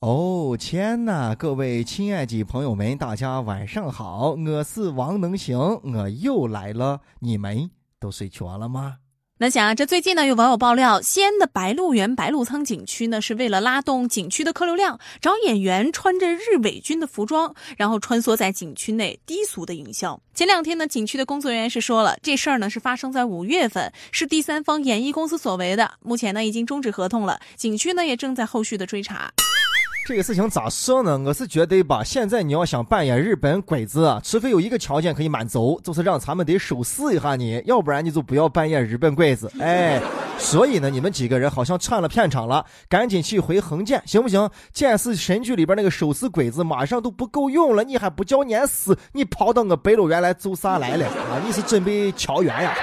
[0.00, 8.98] 哦天呐，各位亲爱的朋友们，大家晚上好，我是王能行，我又来了，你们都睡着了吗？
[9.38, 20.20] 那想啊，这最近呢，有网友爆料，西安的白鹿原白鹿仓景区呢，是为了拉动景区的客流量，找演员穿着日伪军的服装，然后穿梭在景区内低俗的营销。
[20.34, 29.32] 前两天呢，景区的工作人员是说了，这事儿呢是发生在五月份，是第三方演艺公司所为的，目前呢已经终止合同了，景区呢也正在后续的追查。
[30.06, 31.18] 这个事情咋说呢？
[31.18, 39.50] 我是觉得吧，现在你要想扮演日本鬼子啊，除非有一个条件可以满足，就是让咱们得手撕一下你，要不然你就不要扮演日本鬼子。
[39.58, 40.00] 哎，
[40.38, 44.48] 所以呢，你们几个人好像串了片场了，赶紧去回横店，行不行？
[44.72, 48.96] 剑士神剧里边那个手撕鬼子马上都不够用了，你还不叫撵死？
[49.10, 51.42] 你跑到我白鹿原来做啥来了啊？
[51.44, 52.76] 你是准备敲冤呀？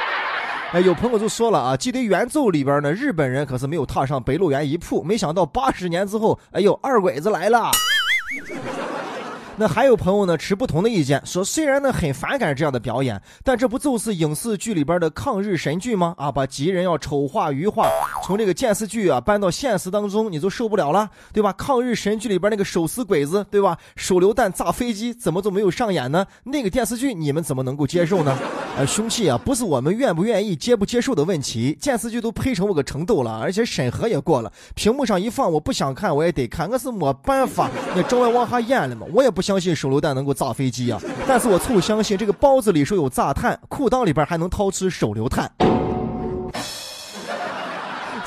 [0.74, 7.70] 哎，有朋友就说了啊，记得原著里边呢，日本人可是没有踏上白鹿原一步，没想到八十年之后，哎呦，二鬼子来了。
[9.56, 16.16] 那还有朋友呢持不同的意见，说虽然呢很反感这样的表演，但这不就是影视剧里边的抗日神剧吗？
[16.18, 17.88] 啊，把敌人要丑化、愚化，
[18.24, 21.54] 从这个电视剧啊搬到现实当中，你就受不了了，对吧？
[21.54, 23.78] 抗日神剧里边那个手撕鬼子，对吧？
[23.96, 26.26] 手榴弹炸飞机，怎么就没有上演呢？
[26.46, 28.36] 那个电视剧你们怎么能够接受呢？
[28.76, 39.43] 呃，凶器啊，不是我们愿不愿意、接不接受的问题，电视剧都配成我个程度了，而且审核也过了，屏幕上一放，我不想看我也得看，我是没办法，那照样往下演了嘛，我也不。
[39.44, 41.00] 相信手榴弹能够炸飞机啊！
[41.28, 45.52] 但是我凑相信这个包子里说有炸弹，裤裆里边还能掏出手榴弹，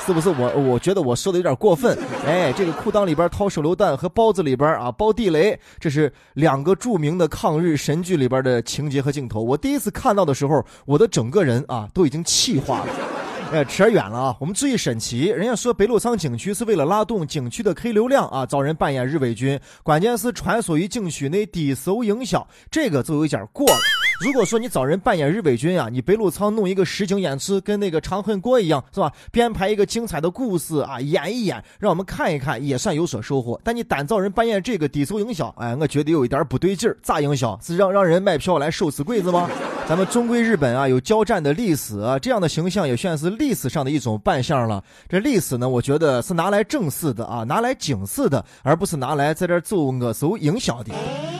[0.05, 0.29] 是不是？
[0.29, 1.97] 我我觉得我说的有点过分。
[2.25, 9.41] 哎，这个裤裆里边掏手榴弹和包子里边啊包地雷，这是两个著名的抗日神剧里边的情节和镜头。
[9.41, 13.16] 我第一次看到的时候，我的整个人啊都已经气化了。
[13.49, 14.37] 哎，扯远了啊！
[14.41, 23.79] 我们注意审题，人家说北鹿仓景区是为了拉动景区的客流量啊，找人扮演日伪军，关键是穿梭于景区内低俗营销，这个就有点过了。
[24.19, 29.11] 如果说你找人扮演日伪军啊，你北鹿仓弄一个实景演出，跟那个长恨歌一样，是吧？
[29.31, 33.59] 编排一个精彩的故事啊，演一演，让我们看一看，也算有所收获。
[33.63, 36.97] 但你单找人扮演这个低俗营销，哎，我觉得有一点不对劲儿。
[37.01, 37.57] 咋营销？
[37.63, 39.49] 是让让人买票来收死鬼子吗？
[39.87, 44.83] 咱们中归日本啊，有交战的历史，啊，这样的形象也算是历史上的一种扮相了。
[45.07, 50.93] 这历史呢，我觉得是拿来正视的啊，拿来警示的，而不是拿来在这做恶俗营销的。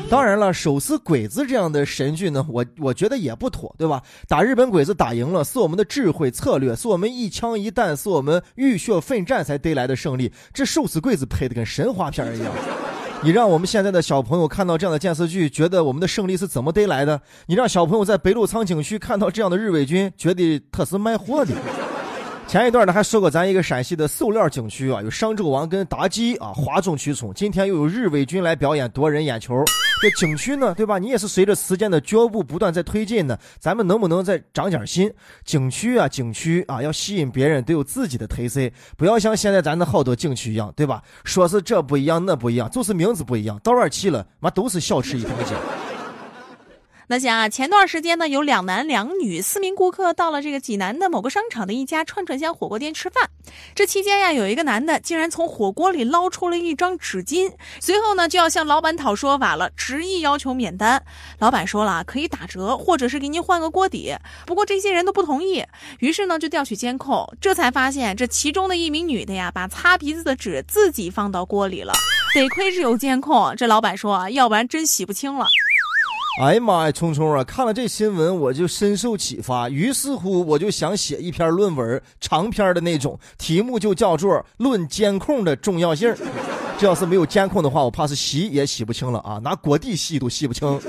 [0.09, 4.01] 当然了，手撕鬼子这样的神剧呢，我我觉得也不妥，对吧？
[4.29, 10.31] 打日本鬼子打赢了，是我们的智慧策略，是我们一枪一弹，是我们浴血奋战才得来的胜利。
[10.53, 12.53] 这手撕鬼子拍的跟神话片一样，
[13.23, 17.19] 你让我们现在的小朋友看到这样的电视剧，觉得我们的胜利是怎么得来的？
[17.47, 21.53] 你让小朋友在北鹿仓景区看到这样的日伪军，觉得他是卖货的。
[22.47, 29.65] 前一段呢还说过咱一个陕西的塑料景区啊，有商纣王跟妲己啊哗众取宠，今天又有日伪军来表演夺人眼球。
[30.01, 30.97] 这景区呢，对吧？
[30.97, 33.37] 你也是随着时间的脚步不断在推进呢。
[33.59, 35.11] 咱们能不能再长点心？
[35.43, 38.61] 景区啊，景区啊，要吸引别人得有自己的特色，
[38.95, 41.03] 不要像现在咱的好多景区一样，对吧？
[41.25, 45.53] 说是这不一样，那不一样，就是名字不一样，到那儿去了，妈都是小吃一条街。
[47.09, 53.29] 那想啊，前段时间呢，有两男两女四名顾客到了这个济南的某个商场的一家串串香火锅店吃饭。
[53.73, 61.01] 这期间呀，有一个男的竟然从火锅里捞出了一张纸巾，随后呢就要向老板讨说法了，执意要求免单。
[61.39, 64.13] 老板说了可以打折，或者是给您换个锅底。
[64.45, 65.63] 不过这些人都不同意，
[65.99, 71.93] 于是呢就调取监控，这才发现这其中的一名女的呀，把擦鼻子的纸自己放到锅里了。
[72.35, 75.47] 得亏是有监控，这老板说啊，要不然真洗不清了。
[76.39, 77.43] 哎呀妈呀，聪聪啊！
[77.43, 86.07] 看了这新闻，我就深受启发，于是乎我就想写一篇论文，长篇的那种，题目就叫做《论监控的重要性》。
[86.77, 89.39] 这要是没有监控的话，我怕是洗也洗不清了啊！
[89.43, 90.79] 拿锅底洗都洗不清。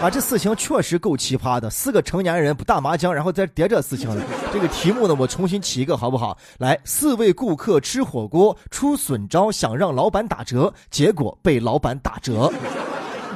[0.00, 4.08] 啊，这事情确实够奇葩的，四个成年人不打麻将，然后再叠这事情。
[4.54, 6.38] 这个题目呢，我重新起一个好不好？
[6.60, 12.50] 来，四位顾客吃火锅出损招，想让老板打折，结果被老板打折。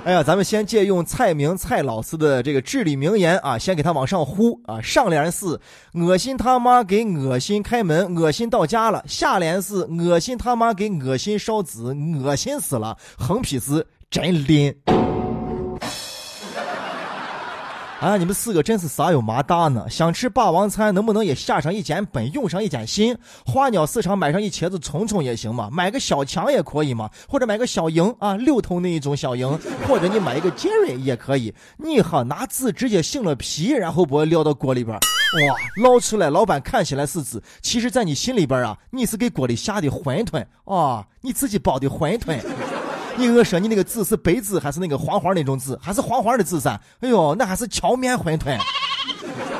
[0.04, 4.81] 哎呀，咱们先借用蔡明蔡老师的这个至理名言啊，先给他往上呼啊。
[4.81, 5.60] 上联是
[5.93, 9.04] 恶心他妈给恶心开门，恶心到家了。
[9.06, 11.84] 下联是恶心他妈给恶心烧纸，
[12.20, 12.99] 恶心死了。
[13.16, 14.75] 横批是真灵。
[18.02, 19.88] 啊，你们四个真是傻有麻大呢！
[19.88, 23.16] 想吃霸王餐，能不能也下上一件本，用上一件心？
[23.46, 29.56] 花鸟市场买上一茄子虫虫也行嘛，买个小强也可以嘛，或者买个小鹰啊，六头那一种小鹰，
[29.87, 31.54] 或者你买一个杰瑞也可以。
[31.76, 34.96] 你哈拿字直接性了皮，然后把我撂到锅里边。
[34.96, 42.40] 哇，捞出来，老板看起来是字，其实，在你心里边啊，你是给锅里下的馄饨啊，你自己包的馄饨。
[43.17, 46.81] 你我说你那个字是白字还是那个黄黄那种字，还是黄黄的字噻？
[47.00, 48.59] 哎呦，那还是荞面馄饨。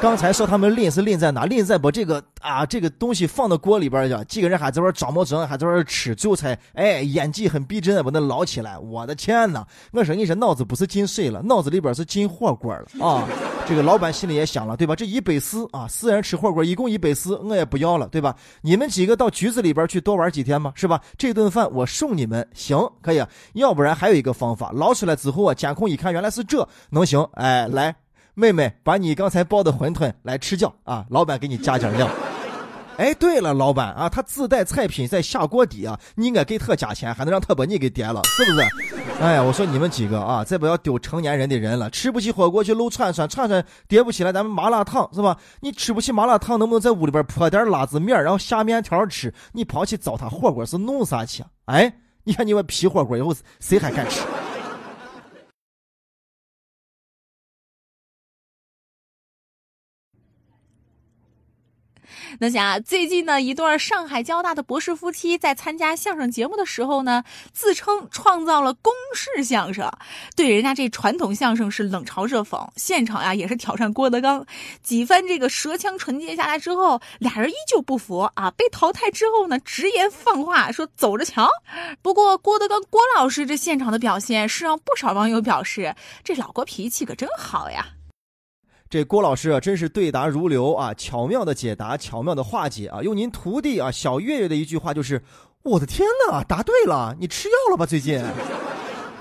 [0.01, 1.45] 刚才说他们拎是拎在哪？
[1.45, 8.77] 拎在把这个啊这个东西放到锅里边去，几个人还在玩张毛整，还在玩吃，最后才哎演技很逼真的，把那捞起来。
[8.79, 9.65] 我的天哪！
[9.93, 13.29] 我说你这脑子不是进水了，脑子里边是进火锅了啊！
[13.67, 14.95] 这个老板心里也想了，对吧？
[14.95, 18.37] 这一百四啊，四人吃火锅一共一百四，我也不要了，对吧？
[18.61, 21.01] 你们几个到局子里边去多玩几天嘛，是吧？
[21.17, 23.25] 这顿饭我送你们，行，可以。
[23.55, 27.23] 要不然还有一个方法，捞出来之后啊，监控一看，原来是这，能行？
[27.35, 27.95] 哎，来。
[28.35, 31.05] 妹妹，把你刚才包的馄饨来吃掉啊！
[31.11, 32.09] 老板给你加点料。
[32.99, 38.67] 哎，对了，老板啊，他自带菜品在下锅底啊，你应该给他加钱，还能让他把你给点了，是不是？
[39.21, 45.37] 哎呀，我说你们几个啊，再不要丢成年人的人了，吃不起火锅去撸串串，串串叠不起来咱们麻辣烫是吧？
[45.61, 49.33] 你吃不起麻辣烫，能不能在屋里边泼点辣子面，然后下面条吃？
[49.53, 51.43] 你跑去糟蹋火锅是弄啥去？
[51.65, 51.93] 哎，
[52.25, 54.21] 你看你们皮火锅以后谁还敢吃？
[62.41, 69.91] 那想最近呢，一对上海交大的博士夫妻在参加相声节目的时候呢，自称创造了公式相声，
[70.35, 72.69] 对人家这传统相声是冷嘲热讽。
[72.77, 74.45] 现场呀也是挑战郭德纲，
[74.83, 78.51] 几番这个舌枪唇剑下来之后，俩人依旧不服啊。
[78.53, 81.49] 被淘汰之后呢，直言放话说走着瞧。
[82.01, 85.95] 不过郭德纲郭老师这现场的表现是让不少网友表示，
[86.25, 87.87] 这老郭脾气可真好呀。
[88.93, 93.01] 这郭老师啊，真是对答如流啊，巧妙的解答，巧妙的化解啊。
[93.01, 95.23] 用您徒弟啊小月月的一句话就是：
[95.63, 97.17] 我的天哪，答对了！
[97.19, 97.87] 你吃药了吧？
[97.87, 98.23] 最近，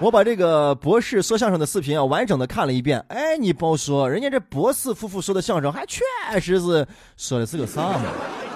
[0.01, 2.99] 我把这个博士说相声的视频啊完整的看了一遍。
[3.07, 6.01] 哎，你甭说，人家这博士夫妇说的相声还确
[6.37, 6.85] 实是
[7.15, 8.01] 说的是个啥嘛？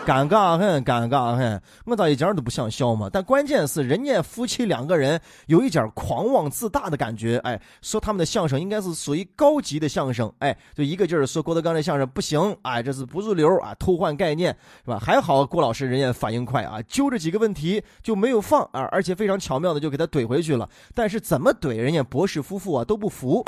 [0.05, 3.09] 尴尬很，尴尬很，我咋一点都不想笑嘛？
[3.11, 14.99] 但关键是人家夫妻两个人有一点狂妄自大的感觉，哎，说他们的相声应该是属于高级的相声，哎，就一个劲儿说郭德纲的相声不行，哎，这是不入流啊，偷换概念是吧？
[14.99, 20.69] 还好郭老师人家反应快啊，揪着几个问题就没有放啊，而且非常巧妙的就给他怼回去了。
[20.93, 23.43] 但是怎么怼人家博士夫妇啊都不服。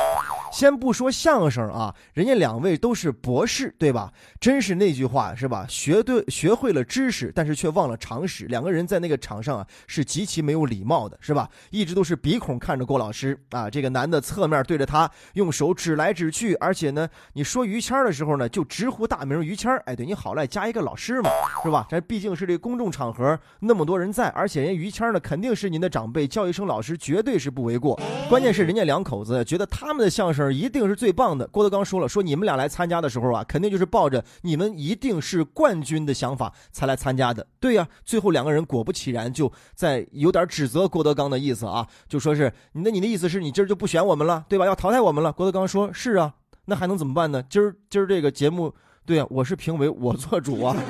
[0.51, 4.11] 先不说相声啊，人家两位都是博士，对吧？
[4.39, 5.67] 真是那句话是吧？
[5.69, 8.45] 学对学学会了知识，但是却忘了常识。
[8.45, 11.49] 两个人在那个场上啊，是极其没有礼貌的，是吧？
[11.71, 21.29] 一直都是鼻孔看着郭老师啊，这个男的侧面对着他，用手指来指去，而且呢，你说于谦的时候呢，就直呼大名于谦哎，对你好赖加一个老师嘛，
[21.61, 21.85] 是吧？
[21.89, 27.99] 这毕竟是这公众场合，那么多人在，而且人于谦呢，肯定是您的长辈，叫一声老师绝对是不为过。
[28.29, 30.37] 关键是人家两口子觉得他们的相声。
[30.53, 31.47] 一定是最棒的。
[31.47, 37.45] 郭德纲说了，说你们俩来参加的时候啊，肯定就是抱着你们一定是冠军的想法法才来参加的。
[37.59, 44.65] 对呀，最后两个人果不其然就在有点指责郭德纲的意思啊，就说是你那你的意思是你今儿就不选我们了，对吧？
[44.65, 45.33] 要淘汰我们了。
[45.33, 46.33] 郭德纲说：是啊，
[46.65, 47.43] 那还能怎么办呢？
[47.49, 48.73] 今儿今儿这个节目，
[49.05, 50.75] 对呀，我是评委，我做主啊。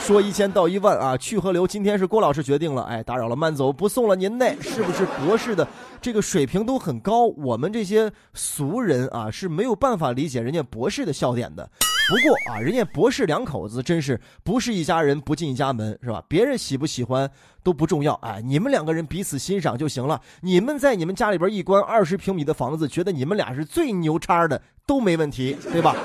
[0.00, 2.82] 说一千道一万啊，去和留，今天是郭老师决定了。
[2.82, 4.60] 哎，打扰了，慢走，不送了您那。
[4.60, 5.66] 是不是博士的
[6.00, 7.26] 这个水平都很高？
[7.26, 11.70] 我们这些俗人啊是没有办法理解人家博士的笑点的。
[12.08, 16.22] 不过啊，人家博士两口子真是不是一家人不进一家门，是吧？
[16.28, 17.30] 别人喜不喜欢
[17.62, 20.20] 都不重要，哎，你们两个人彼此欣赏就行了。
[20.42, 25.96] 你们在你们家里边一关二十平米的房子，觉得你们俩是最牛叉的都没问题，对吧？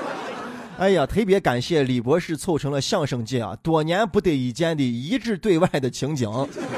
[0.78, 6.30] 哎呀，特别感谢李博士凑成了相声界啊多年不得一见的一致对外的情景。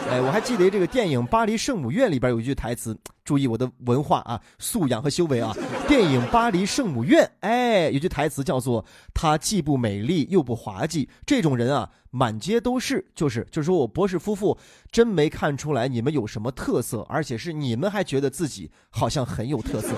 [0.09, 5.55] 哎，我还记得这个电影《巴黎圣母院》里边有一句台词， 注意我的文化啊素养和修为啊。
[5.87, 13.07] 电影《巴黎圣母院》哎，有句台词叫做“她既不美丽又不滑稽”，这种人啊满街都是。
[13.15, 14.57] 就是就是说我博士夫妇
[14.91, 19.89] 真没看出来你们有什么特色，而且是你们还觉得自己好像很有特色。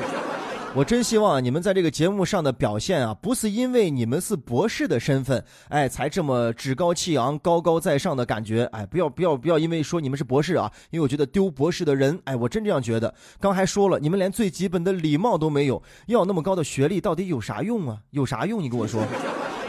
[0.74, 13.14] 我真希望你们在这个节目上的表现啊，不是因为你们是博士的身份，哎，才这么趾高气昂、高高在上的感觉，哎，不要不要不要，因为说你们是博士啊，因为我觉得丢博士的人，哎，我真这样觉得。
[13.38, 17.98] 刚还说了，你们连最基本的礼貌都没有，要那么高的学历到底有啥用啊？
[18.12, 18.62] 有啥用？
[18.62, 19.04] 你跟我说。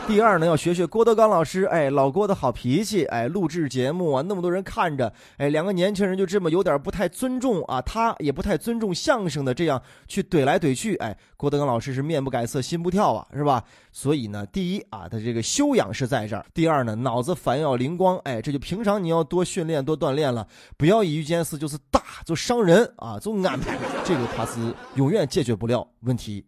[0.05, 13.63] 第二呢，要学学郭德纲老师，哎，老郭的好脾气，哎，录制节目啊，那么多人看着，哎，两个年轻人就这么有点不太尊重啊，他也不太尊重相声的，这样去怼来怼去，哎，郭德纲老师是面不改色心不跳啊，是吧？
[13.93, 20.45] 所以呢，第一啊，他这个修养是在这儿；第二呢，脑子反应要灵光，哎，这就平常你要多训练多锻炼了，
[20.77, 22.83] 不要一遇见事就是大就伤人。
[22.97, 24.59] 啊，就安排，这个他是
[24.95, 26.45] 永远解决不了问题。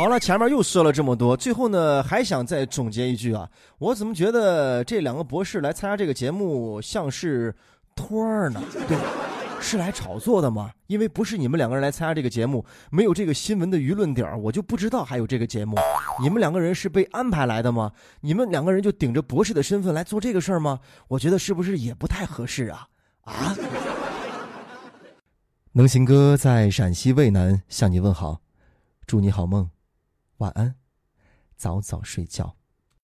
[0.00, 7.54] 好了，前面又说了这么多，最后呢还想再总结一句啊，我怎么觉得这两个博士来参加这个节目像是
[7.94, 8.62] 托儿呢？
[8.88, 8.96] 对，
[9.60, 10.70] 是来炒作的吗？
[10.86, 15.76] 因为不是你们两个人来参加这个节目，没有这个新闻的舆论点我就不知道还有这个节目。
[16.18, 17.92] 你们两个人是被安排来的吗？
[18.22, 20.80] 你们两个人就顶着博士的身份来做这个事儿吗？
[21.08, 22.88] 我觉得是不是也不太合适啊？
[23.24, 23.54] 啊！
[25.72, 28.40] 能行哥在陕西渭南向你问好，
[29.06, 29.68] 祝你好梦。
[30.40, 30.76] 晚安，
[31.54, 32.59] 早早睡觉。